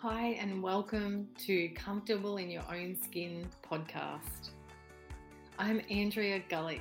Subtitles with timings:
[0.00, 4.50] Hi, and welcome to Comfortable in Your Own Skin podcast.
[5.58, 6.78] I'm Andrea Gullick,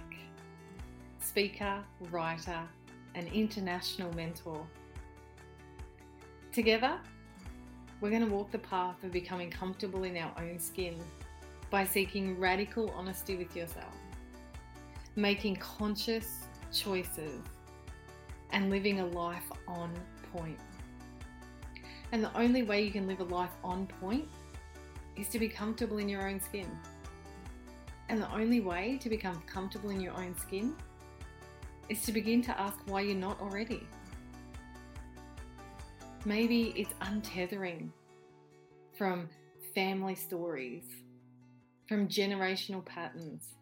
[1.20, 2.60] speaker, writer,
[3.16, 4.64] and international mentor.
[6.52, 7.00] Together,
[8.02, 11.00] we're going to walk the path of becoming comfortable in our own skin
[11.72, 13.96] by seeking radical honesty with yourself,
[15.16, 17.42] making conscious choices,
[18.52, 19.92] and living a life on
[20.32, 20.60] point.
[22.12, 24.28] And the only way you can live a life on point
[25.16, 26.70] is to be comfortable in your own skin.
[28.10, 30.76] And the only way to become comfortable in your own skin
[31.90, 33.86] is to begin to ask why you're not already.
[36.26, 37.90] Maybe it's untethering
[38.98, 39.30] from
[39.76, 40.84] family stories,
[41.88, 43.56] from generational patterns.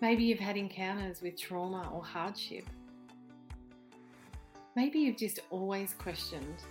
[0.00, 2.64] Maybe you've had encounters with trauma or hardship.
[4.76, 6.62] Maybe you've just always questioned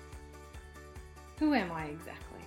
[1.39, 2.41] who am I exactly?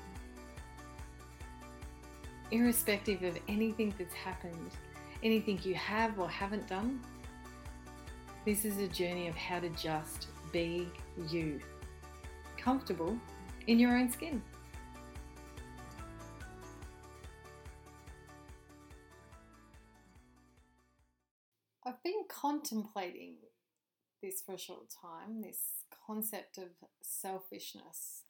[2.51, 4.73] Irrespective of anything that's happened,
[5.23, 7.01] anything you have or haven't done,
[8.45, 10.89] this is a journey of how to just be
[11.29, 11.61] you,
[12.57, 13.17] comfortable
[13.69, 14.43] in your own skin.
[21.87, 23.35] I've been contemplating
[24.23, 26.69] this for a short time this concept of
[27.03, 28.25] selfishness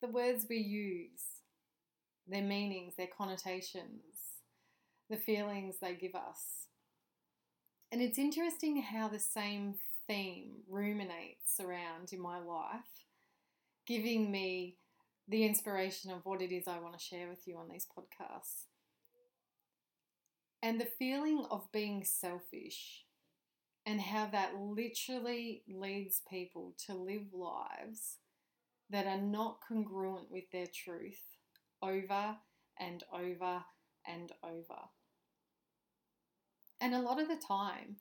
[0.00, 1.22] the words we use,
[2.26, 4.14] their meanings, their connotations,
[5.10, 6.66] the feelings they give us.
[7.90, 9.74] And it's interesting how the same
[10.06, 13.06] theme ruminates around in my life,
[13.86, 14.76] giving me
[15.26, 18.66] the inspiration of what it is I want to share with you on these podcasts.
[20.62, 23.04] And the feeling of being selfish
[23.86, 28.16] and how that literally leads people to live lives
[28.90, 31.22] that are not congruent with their truth
[31.82, 32.36] over
[32.78, 33.64] and over
[34.06, 34.80] and over.
[36.80, 37.96] And a lot of the time,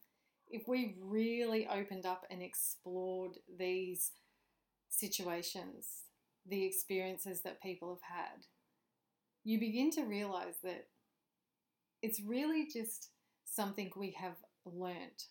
[0.49, 4.11] if we really opened up and explored these
[4.89, 6.03] situations,
[6.47, 8.45] the experiences that people have had,
[9.43, 10.87] you begin to realize that
[12.01, 13.09] it's really just
[13.45, 15.23] something we have learnt,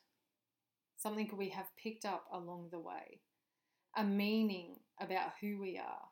[0.96, 3.20] something we have picked up along the way
[3.96, 6.08] a meaning about who we are,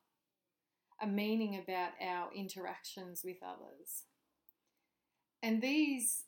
[1.00, 4.04] a meaning about our interactions with others.
[5.42, 6.24] And these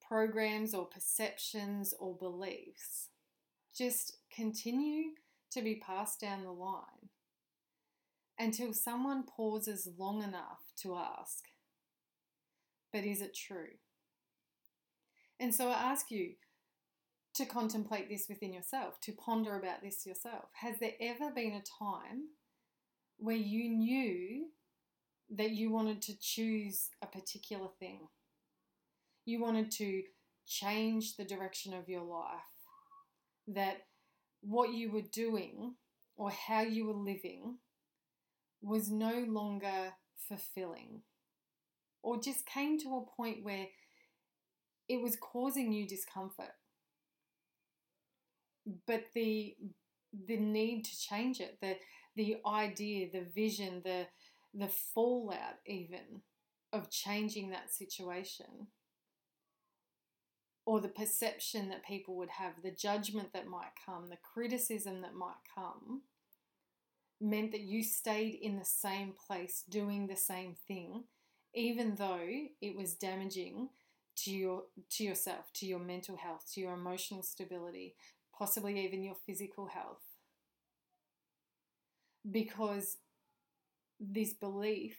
[0.00, 3.08] programs or perceptions or beliefs
[3.76, 5.10] just continue
[5.50, 7.10] to be passed down the line
[8.38, 11.44] until someone pauses long enough to ask,
[12.92, 13.76] but is it true?
[15.38, 16.32] And so I ask you,
[17.34, 20.44] to contemplate this within yourself, to ponder about this yourself.
[20.60, 22.28] Has there ever been a time
[23.16, 24.46] where you knew
[25.30, 28.00] that you wanted to choose a particular thing?
[29.24, 30.02] You wanted to
[30.46, 32.40] change the direction of your life,
[33.48, 33.86] that
[34.42, 35.74] what you were doing
[36.16, 37.58] or how you were living
[38.60, 39.94] was no longer
[40.28, 41.02] fulfilling,
[42.02, 43.66] or just came to a point where
[44.88, 46.52] it was causing you discomfort
[48.86, 49.56] but the
[50.26, 51.76] the need to change it, the
[52.16, 54.06] the idea, the vision, the
[54.54, 56.22] the fallout even
[56.72, 58.68] of changing that situation.
[60.64, 65.12] Or the perception that people would have, the judgment that might come, the criticism that
[65.12, 66.02] might come,
[67.20, 71.04] meant that you stayed in the same place doing the same thing,
[71.54, 72.28] even though
[72.60, 73.70] it was damaging
[74.16, 77.94] to your to yourself, to your mental health, to your emotional stability,
[78.42, 80.02] possibly even your physical health.
[82.28, 82.96] Because
[84.00, 84.96] this belief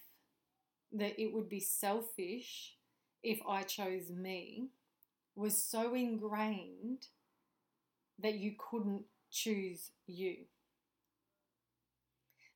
[0.93, 2.77] that it would be selfish
[3.21, 4.69] if I chose me
[5.35, 7.07] was so ingrained
[8.17, 10.37] that you couldn't choose you.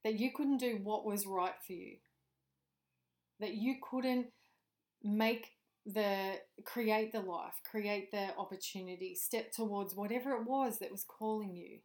[0.06, 1.98] That you couldn't do what was right for you.
[3.42, 4.28] That you couldn't
[5.04, 5.57] make
[5.88, 6.34] the
[6.66, 11.80] create the life, create the opportunity, step towards whatever it was that was calling you.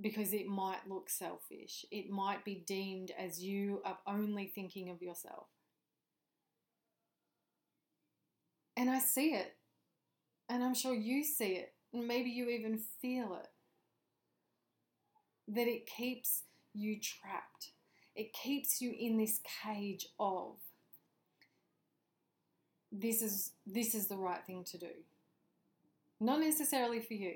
[0.00, 1.86] Because it might look selfish.
[1.90, 5.46] It might be deemed as you are only thinking of yourself.
[8.76, 9.54] And I see it.
[10.50, 11.72] And I'm sure you see it.
[11.94, 13.48] And maybe you even feel it.
[15.48, 16.42] That it keeps
[16.74, 17.70] you trapped.
[18.14, 20.56] It keeps you in this cage of
[23.00, 24.92] this is this is the right thing to do.
[26.20, 27.34] Not necessarily for you,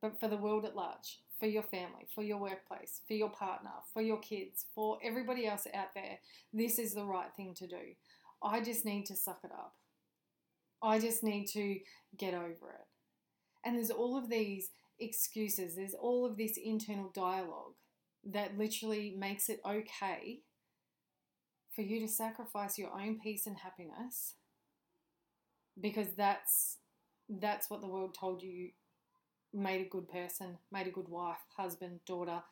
[0.00, 3.70] but for the world at large, for your family, for your workplace, for your partner,
[3.92, 6.18] for your kids, for everybody else out there,
[6.52, 7.94] this is the right thing to do.
[8.42, 9.74] I just need to suck it up.
[10.82, 11.78] I just need to
[12.16, 12.86] get over it.
[13.64, 17.74] And there's all of these excuses, there's all of this internal dialogue
[18.24, 20.40] that literally makes it okay
[21.74, 24.34] for you to sacrifice your own peace and happiness
[25.80, 26.78] because that's
[27.28, 28.70] that's what the world told you
[29.54, 32.42] made a good person, made a good wife, husband, daughter,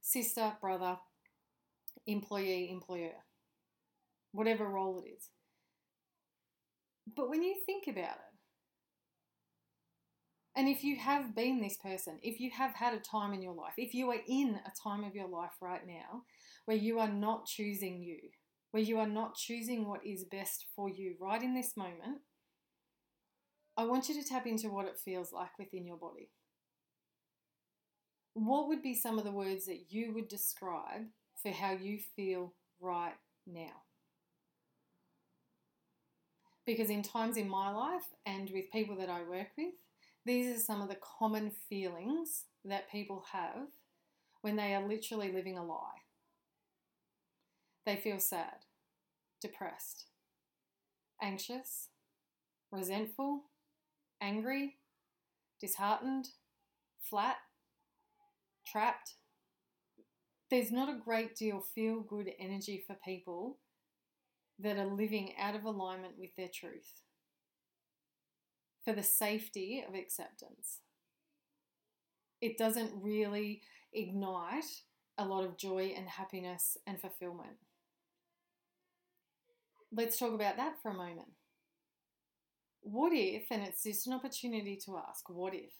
[0.00, 0.96] sister, brother,
[2.06, 3.12] employee, employer,
[4.32, 5.28] whatever role it is.
[7.14, 8.36] But when you think about it,
[10.56, 13.54] and if you have been this person, if you have had a time in your
[13.54, 16.22] life, if you are in a time of your life right now
[16.64, 18.18] where you are not choosing you,
[18.70, 22.20] where you are not choosing what is best for you right in this moment,
[23.76, 26.30] I want you to tap into what it feels like within your body.
[28.32, 31.06] What would be some of the words that you would describe
[31.42, 33.14] for how you feel right
[33.46, 33.82] now?
[36.64, 39.74] Because in times in my life and with people that I work with,
[40.24, 43.68] these are some of the common feelings that people have
[44.40, 46.02] when they are literally living a lie.
[47.84, 48.64] They feel sad,
[49.40, 50.06] depressed,
[51.22, 51.88] anxious,
[52.72, 53.44] resentful,
[54.20, 54.76] angry,
[55.60, 56.28] disheartened,
[57.00, 57.36] flat,
[58.66, 59.14] trapped.
[60.50, 63.58] There's not a great deal feel good energy for people
[64.58, 67.02] that are living out of alignment with their truth
[68.84, 70.80] for the safety of acceptance.
[72.40, 74.82] It doesn't really ignite
[75.18, 77.56] a lot of joy and happiness and fulfillment.
[79.92, 81.28] Let's talk about that for a moment.
[82.82, 85.72] What if, and it's just an opportunity to ask, what if?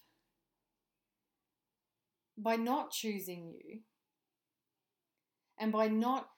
[2.37, 3.79] By not choosing you
[5.57, 6.29] and by not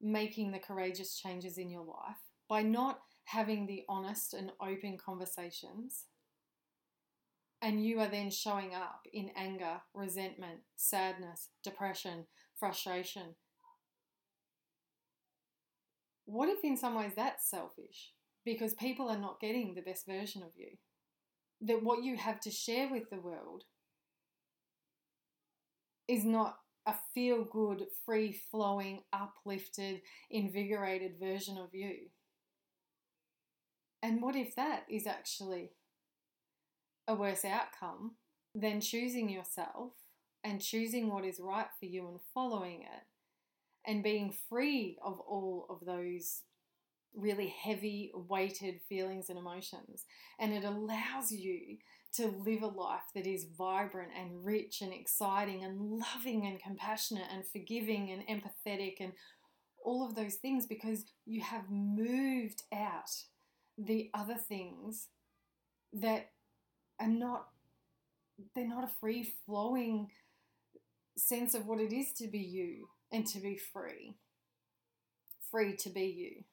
[0.00, 2.16] making the courageous changes in your life,
[2.48, 6.04] by not having the honest and open conversations,
[7.60, 12.26] and you are then showing up in anger, resentment, sadness, depression,
[12.58, 13.36] frustration.
[16.24, 18.12] What if, in some ways, that's selfish?
[18.44, 20.76] Because people are not getting the best version of you.
[21.60, 23.64] That what you have to share with the world
[26.08, 26.56] is not
[26.86, 32.08] a feel good, free flowing, uplifted, invigorated version of you.
[34.02, 35.70] And what if that is actually
[37.06, 38.16] a worse outcome
[38.54, 39.92] than choosing yourself
[40.42, 43.06] and choosing what is right for you and following it
[43.86, 46.42] and being free of all of those
[47.14, 50.04] really heavy, weighted feelings and emotions.
[50.38, 51.78] And it allows you
[52.14, 57.28] to live a life that is vibrant and rich and exciting and loving and compassionate
[57.32, 59.12] and forgiving and empathetic and
[59.84, 63.10] all of those things because you have moved out
[63.78, 65.08] the other things
[65.92, 66.30] that
[67.00, 67.46] are not
[68.54, 70.08] they're not a free flowing
[71.16, 74.14] sense of what it is to be you and to be free
[75.50, 76.44] free to be you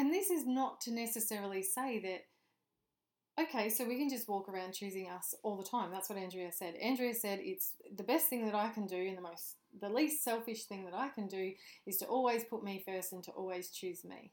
[0.00, 4.72] and this is not to necessarily say that okay so we can just walk around
[4.72, 8.44] choosing us all the time that's what andrea said andrea said it's the best thing
[8.44, 11.52] that i can do and the most the least selfish thing that i can do
[11.86, 14.32] is to always put me first and to always choose me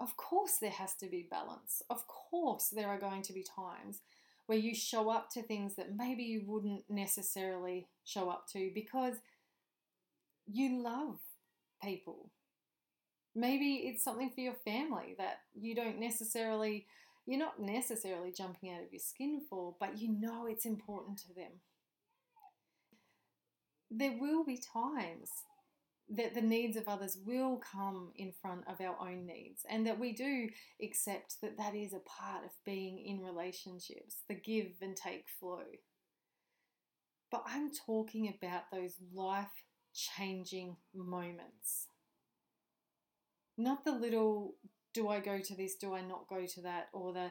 [0.00, 1.82] of course there has to be balance.
[1.90, 4.00] Of course there are going to be times
[4.46, 9.14] where you show up to things that maybe you wouldn't necessarily show up to because
[10.46, 11.18] you love
[11.82, 12.30] people.
[13.34, 16.86] Maybe it's something for your family that you don't necessarily,
[17.26, 21.34] you're not necessarily jumping out of your skin for, but you know it's important to
[21.34, 21.52] them.
[23.90, 25.30] There will be times
[26.12, 30.00] that the needs of others will come in front of our own needs, and that
[30.00, 30.48] we do
[30.82, 35.62] accept that that is a part of being in relationships, the give and take flow.
[37.30, 39.62] But I'm talking about those life
[39.94, 41.86] changing moments.
[43.60, 44.54] Not the little,
[44.94, 47.30] do I go to this, do I not go to that, or the,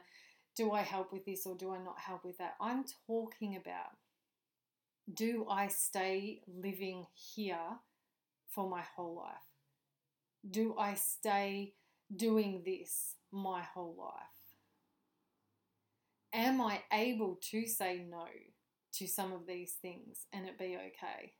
[0.55, 2.53] do I help with this or do I not help with that?
[2.61, 3.97] I'm talking about,
[5.11, 7.79] do I stay living here
[8.47, 9.49] for my whole life?
[10.47, 11.73] Do I stay
[12.15, 14.13] doing this my whole life?
[16.31, 18.25] Am I able to say no
[18.93, 21.33] to some of these things and it be okay?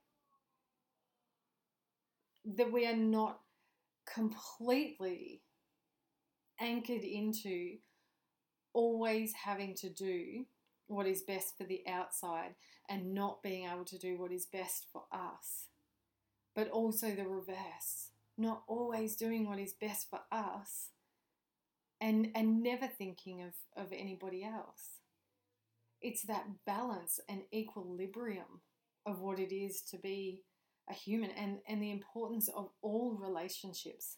[2.55, 3.41] That we are not
[4.13, 5.41] completely
[6.59, 7.77] anchored into
[8.73, 10.45] always having to do
[10.87, 12.55] what is best for the outside
[12.89, 15.65] and not being able to do what is best for us.
[16.55, 20.89] But also the reverse, not always doing what is best for us
[22.01, 24.99] and, and never thinking of, of anybody else.
[26.01, 28.61] It's that balance and equilibrium
[29.05, 30.43] of what it is to be
[30.89, 34.17] a human and, and the importance of all relationships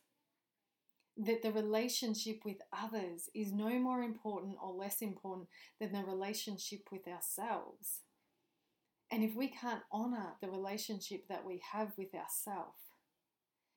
[1.17, 5.47] that the relationship with others is no more important or less important
[5.79, 8.01] than the relationship with ourselves.
[9.11, 12.79] And if we can't honor the relationship that we have with ourselves,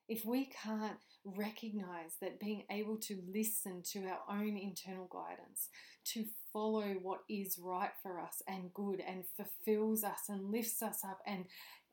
[0.08, 5.70] if we can't recognize that being able to listen to our own internal guidance,
[6.04, 11.00] to follow what is right for us and good and fulfills us and lifts us
[11.04, 11.46] up and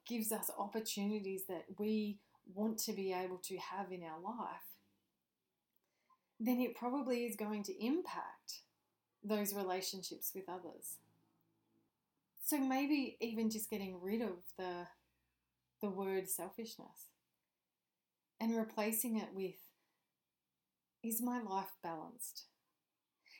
[0.07, 2.19] gives us opportunities that we
[2.53, 4.75] want to be able to have in our life,
[6.39, 8.61] then it probably is going to impact
[9.23, 10.97] those relationships with others.
[12.43, 14.87] So maybe even just getting rid of the,
[15.81, 17.11] the word selfishness
[18.39, 19.55] and replacing it with
[21.03, 22.45] Is my life balanced?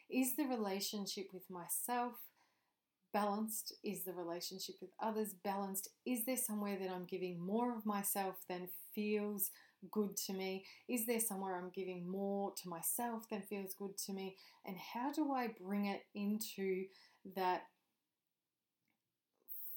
[0.09, 2.13] Is the relationship with myself
[3.13, 3.73] balanced?
[3.83, 5.89] Is the relationship with others balanced?
[6.05, 9.51] Is there somewhere that I'm giving more of myself than feels
[9.91, 10.65] good to me?
[10.87, 14.37] Is there somewhere I'm giving more to myself than feels good to me?
[14.65, 16.85] And how do I bring it into
[17.35, 17.63] that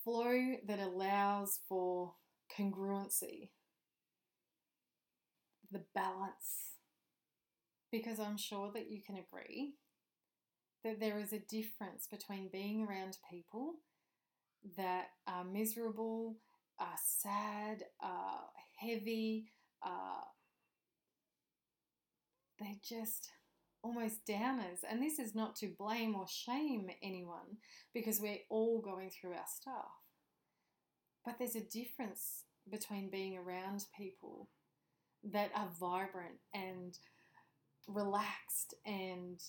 [0.02, 2.14] flow that allows for
[2.56, 3.50] congruency,
[5.70, 6.76] the balance?
[7.90, 9.74] Because I'm sure that you can agree
[10.84, 13.74] that there is a difference between being around people
[14.76, 16.36] that are miserable,
[16.78, 18.40] are sad, are
[18.78, 19.46] heavy,
[19.82, 20.22] uh,
[22.58, 23.30] they're just
[23.82, 24.80] almost downers.
[24.88, 27.58] And this is not to blame or shame anyone
[27.92, 29.92] because we're all going through our stuff.
[31.24, 34.48] But there's a difference between being around people
[35.32, 36.96] that are vibrant and
[37.86, 39.40] relaxed and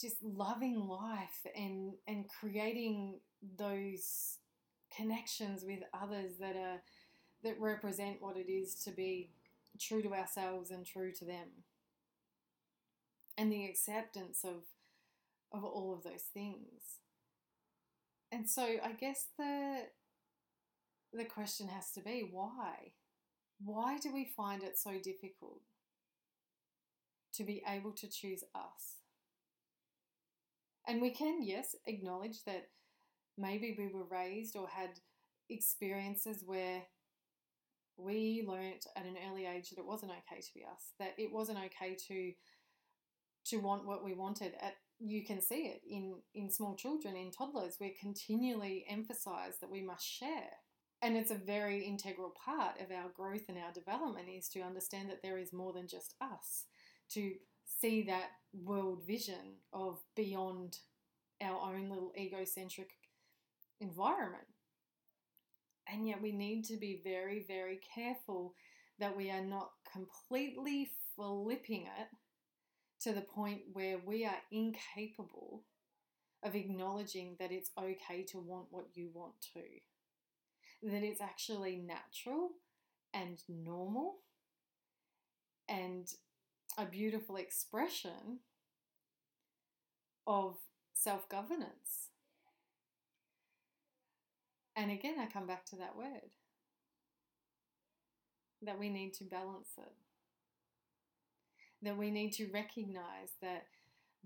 [0.00, 3.20] just loving life and and creating
[3.56, 4.38] those
[4.94, 6.82] connections with others that are
[7.42, 9.30] that represent what it is to be
[9.78, 11.48] true to ourselves and true to them.
[13.36, 14.62] And the acceptance of
[15.52, 16.98] of all of those things.
[18.32, 19.82] And so I guess the
[21.12, 22.92] the question has to be why?
[23.64, 25.60] Why do we find it so difficult
[27.34, 29.03] to be able to choose us?
[30.86, 32.68] And we can, yes, acknowledge that
[33.38, 34.90] maybe we were raised or had
[35.48, 36.82] experiences where
[37.96, 41.32] we learnt at an early age that it wasn't okay to be us, that it
[41.32, 42.32] wasn't okay to
[43.46, 44.54] to want what we wanted.
[44.60, 47.76] At you can see it in in small children, in toddlers.
[47.80, 50.50] We're continually emphasised that we must share,
[51.02, 55.10] and it's a very integral part of our growth and our development is to understand
[55.10, 56.64] that there is more than just us.
[57.10, 57.32] To
[57.66, 60.78] see that world vision of beyond
[61.42, 62.90] our own little egocentric
[63.80, 64.46] environment
[65.92, 68.54] and yet we need to be very, very careful
[68.98, 72.08] that we are not completely flipping it
[73.02, 75.62] to the point where we are incapable
[76.42, 80.90] of acknowledging that it's okay to want what you want to.
[80.90, 82.50] That it's actually natural
[83.12, 84.16] and normal
[85.68, 86.06] and
[86.82, 88.40] beautiful expression
[90.26, 90.56] of
[90.92, 92.10] self governance.
[94.76, 96.30] And again, I come back to that word
[98.62, 99.92] that we need to balance it.
[101.82, 103.66] That we need to recognize that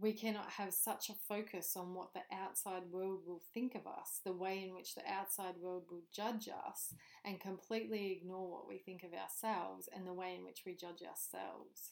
[0.01, 4.21] we cannot have such a focus on what the outside world will think of us,
[4.25, 8.79] the way in which the outside world will judge us, and completely ignore what we
[8.79, 11.91] think of ourselves and the way in which we judge ourselves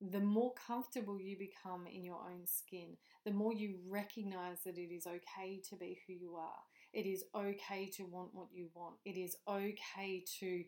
[0.00, 4.92] the more comfortable you become in your own skin, the more you recognize that it
[4.92, 6.62] is okay to be who you are.
[6.92, 8.96] It is okay to want what you want.
[9.04, 10.64] It is okay to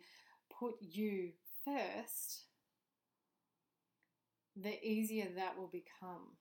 [0.51, 1.31] put you
[1.65, 2.45] first,
[4.55, 6.37] the easier that will become.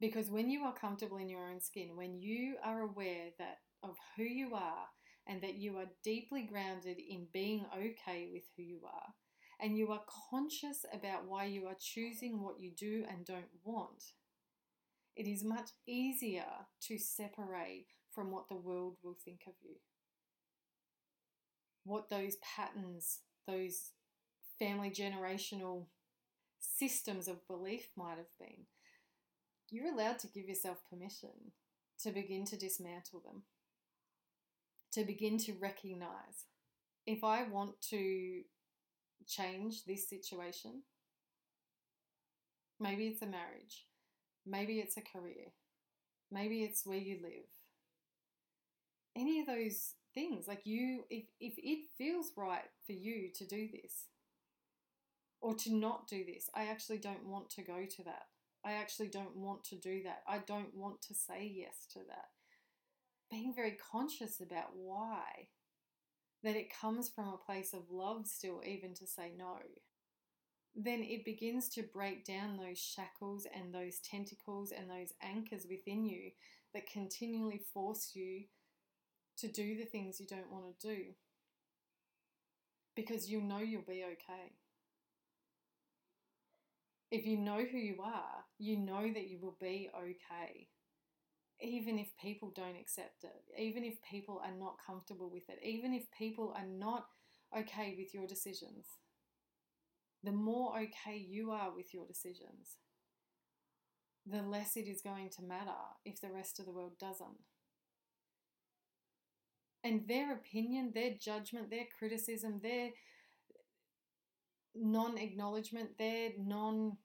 [0.00, 3.96] Because when you are comfortable in your own skin, when you are aware that of
[4.16, 4.86] who you are
[5.28, 9.12] and that you are deeply grounded in being okay with who you are,
[9.62, 14.04] and you are conscious about why you are choosing what you do and don't want,
[15.14, 16.44] it is much easier
[16.80, 19.76] to separate from what the world will think of you.
[21.84, 23.90] What those patterns, those
[24.58, 25.86] family generational
[26.60, 28.66] systems of belief might have been.
[29.70, 31.30] you're allowed to give yourself permission
[32.00, 33.42] to begin to dismantle them,
[34.92, 36.46] to begin to recognize
[37.06, 38.42] if I want to
[39.26, 40.82] change this situation,
[42.80, 43.86] maybe it's a marriage,
[44.46, 45.52] maybe it's a career,
[46.30, 47.48] maybe it's where you live.
[49.16, 53.68] Any of those things, like you, if, if it feels right for you to do
[53.70, 54.06] this
[55.40, 58.26] or to not do this, I actually don't want to go to that.
[58.64, 60.22] I actually don't want to do that.
[60.26, 62.28] I don't want to say yes to that.
[63.30, 65.48] Being very conscious about why.
[66.42, 69.58] That it comes from a place of love still, even to say no.
[70.74, 76.06] Then it begins to break down those shackles and those tentacles and those anchors within
[76.06, 76.30] you
[76.74, 78.44] that continually force you
[79.38, 81.02] to do the things you don't want to do.
[82.96, 84.52] Because you know you'll be okay.
[87.10, 90.68] If you know who you are, you know that you will be okay.
[91.60, 95.94] Even if people don't accept it, even if people are not comfortable with it, even
[95.94, 97.06] if people are not
[97.56, 98.86] okay with your decisions,
[100.24, 102.78] the more okay you are with your decisions,
[104.26, 105.70] the less it is going to matter
[106.04, 107.38] if the rest of the world doesn't.
[109.84, 112.90] And their opinion, their judgment, their criticism, their
[114.76, 116.96] non acknowledgement, their non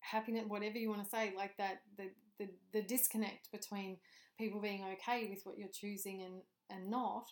[0.00, 3.98] happiness, whatever you want to say, like that, the, the, the disconnect between
[4.38, 7.26] people being okay with what you're choosing and, and not,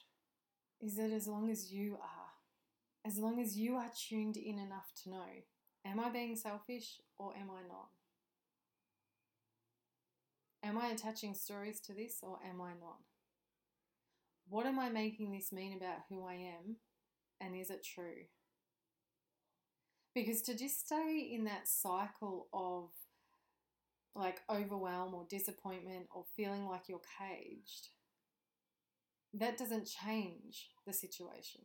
[0.81, 4.93] is that as long as you are, as long as you are tuned in enough
[5.03, 5.27] to know,
[5.85, 7.89] am I being selfish or am I not?
[10.65, 12.99] Am I attaching stories to this or am I not?
[14.49, 16.77] What am I making this mean about who I am
[17.41, 18.27] and is it true?
[20.15, 22.91] Because to just stay in that cycle of
[24.15, 27.89] like overwhelm or disappointment or feeling like you're caged,
[29.35, 31.63] that doesn't change the situation.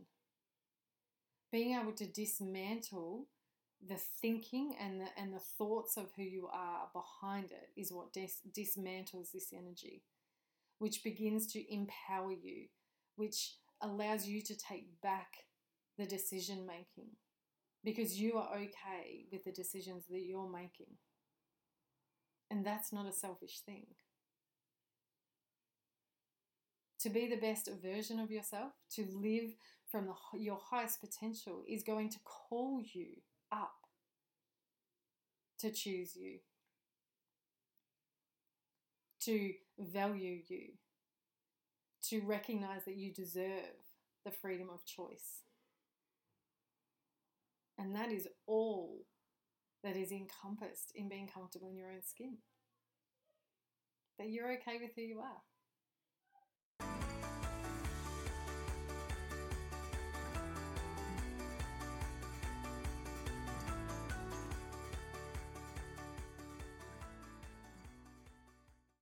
[1.51, 3.27] Being able to dismantle
[3.85, 8.13] the thinking and the, and the thoughts of who you are behind it is what
[8.13, 10.03] dis- dismantles this energy,
[10.79, 12.67] which begins to empower you,
[13.15, 15.33] which allows you to take back
[15.97, 17.11] the decision making
[17.83, 20.97] because you are okay with the decisions that you're making.
[22.49, 23.85] And that's not a selfish thing.
[27.01, 29.55] To be the best version of yourself, to live
[29.89, 33.07] from the, your highest potential, is going to call you
[33.51, 33.73] up
[35.59, 36.39] to choose you,
[39.21, 40.69] to value you,
[42.09, 43.75] to recognize that you deserve
[44.23, 45.43] the freedom of choice.
[47.77, 49.05] And that is all
[49.87, 52.37] that is encompassed in being comfortable in your own skin.
[54.19, 55.41] That you're okay with who you are.